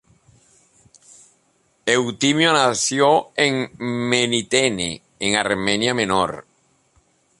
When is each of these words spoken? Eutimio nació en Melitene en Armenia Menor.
Eutimio 1.85 2.53
nació 2.53 3.29
en 3.35 3.69
Melitene 3.77 4.99
en 5.19 5.35
Armenia 5.35 5.93
Menor. 5.93 6.47